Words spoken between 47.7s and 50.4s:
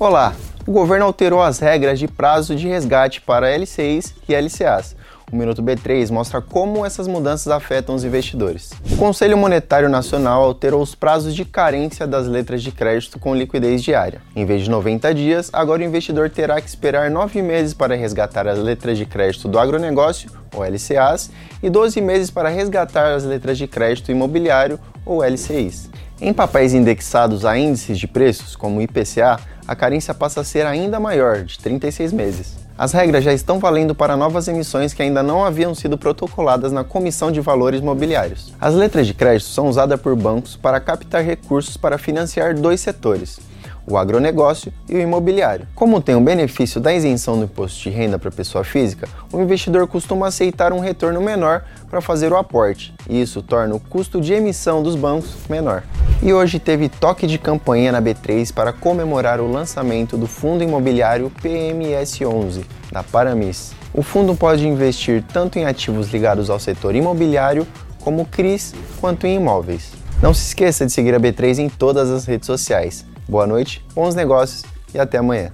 de renda para pessoa física, o investidor costuma